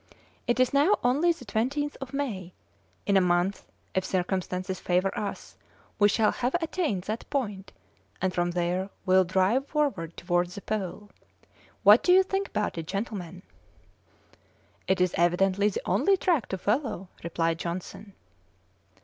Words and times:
It 0.47 0.59
is 0.59 0.73
now 0.73 0.95
only 1.03 1.31
the 1.31 1.45
20th 1.45 1.95
of 2.01 2.11
May; 2.11 2.53
in 3.05 3.15
a 3.17 3.21
month, 3.21 3.67
if 3.93 4.03
circumstances 4.03 4.79
favour 4.79 5.15
us, 5.15 5.57
we 5.99 6.09
shall 6.09 6.31
have 6.31 6.55
attained 6.55 7.03
that 7.03 7.29
point, 7.29 7.71
and 8.19 8.33
from 8.33 8.49
there 8.49 8.89
we'll 9.05 9.23
drive 9.25 9.67
forward 9.67 10.17
towards 10.17 10.55
the 10.55 10.61
Pole. 10.61 11.11
What 11.83 12.01
do 12.01 12.11
you 12.13 12.23
think 12.23 12.47
about 12.47 12.79
it, 12.79 12.87
gentlemen?" 12.87 13.43
"It 14.87 14.99
is 14.99 15.13
evidently 15.19 15.69
the 15.69 15.81
only 15.87 16.17
track 16.17 16.47
to 16.47 16.57
follow," 16.57 17.09
replied 17.23 17.59
Johnson. 17.59 18.13